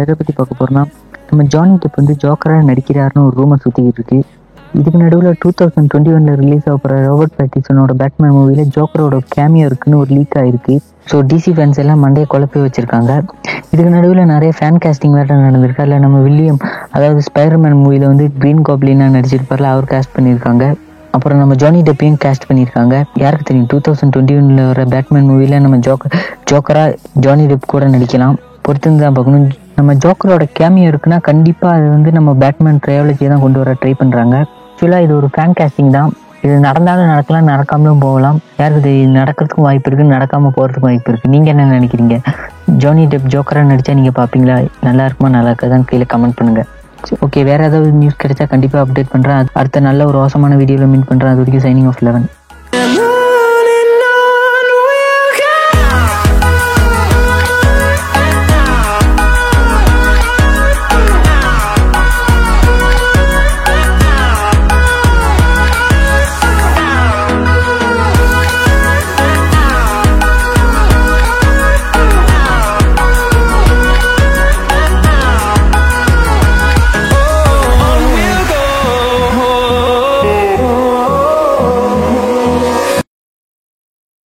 [0.00, 0.82] எதை பற்றி பார்க்க போகிறோம்னா
[1.28, 4.18] நம்ம ஜானி டெப் வந்து ஜோக்கராக நடிக்கிறாருன்னு ஒரு ரூமை சுற்றிக்கிட்டு இருக்கு.
[4.78, 9.98] இதுக்கு நடுவில் டூ தௌசண்ட் டுவெண்ட்டி ஒனில் ரிலீஸ் ஆகிற ரோபர்ட் பேட்டிசனோட பேட்மேன் மூவியில் ஜோக்கரோட கேமியோ இருக்குன்னு
[10.02, 10.74] ஒரு லீக் ஆயிருக்கு.
[11.10, 13.12] ஸோ டிசி ஃபேன்ஸ் எல்லாம் மண்டையை குழப்பி வச்சுருக்காங்க.
[13.72, 15.82] இதுக்கு நடுவில் நிறைய ஃபேன் காஸ்டிங் வேறு நடந்திருக்கு.
[15.84, 16.60] அதில் நம்ம வில்லியம்
[16.96, 20.66] அதாவது ஸ்பைடர்மேன் மூவியில் வந்து க்ரீன் காப்ளினாக நடிச்சிருப்பார்ல அவர் காஸ்ட் பண்ணியிருக்காங்க.
[21.18, 22.94] அப்புறம் நம்ம ஜானி டெப்பையும் கேஸ்ட் பண்ணியிருக்காங்க.
[23.24, 23.68] யாருக்கு தெரியும்?
[23.72, 26.14] டூ தௌசண்ட் டுவெண்ட்டி ஒனில் வர பேட்மேன் மூவியில் நம்ம ஜோக்கர்
[26.52, 26.96] ஜோக்கராக
[27.26, 28.38] ஜானி டெப் கூட நடிக்கலாம்.
[28.66, 29.46] பொறுத்து தான் பார்க்கணும்.
[29.82, 34.34] நம்ம ஜோக்கரோட கேமியோ இருக்குன்னா கண்டிப்பாக அது வந்து நம்ம பேட்மேன் ட்ரையாலஜியை தான் கொண்டு வர ட்ரை பண்ணுறாங்க
[34.42, 36.10] ஆக்சுவலாக இது ஒரு ஃபேன் கேஸ்டிங் தான்.
[36.44, 38.38] இது நடந்தாலும் நடக்கலாம் நடக்காமலும் போகலாம்.
[38.60, 42.16] யாருக்கு இது நடக்கிறதுக்கும் வாய்ப்பு இருக்குது நடக்காமல் போகிறதுக்கும் வாய்ப்பு இருக்குது நீங்கள் என்ன நினைக்கிறீங்க?
[42.84, 44.58] ஜானி டெப் ஜோக்கராக நடித்தா நீங்கள் பார்ப்பீங்களா
[44.88, 46.68] நல்லா இருக்குமா நல்லா இருக்காதான்னு கீழே கமெண்ட் பண்ணுங்கள்
[47.26, 51.34] ஓகே வேறு ஏதாவது நியூஸ் கிடைச்சா கண்டிப்பாக அப்டேட் பண்ணுறேன் அடுத்த நல்ல ஒரு அவசரமான வீடியோவில் மீட் பண்ணுறேன்
[51.34, 52.28] அது வரைக்கும் சைனிங் ஆஃப் லெவன்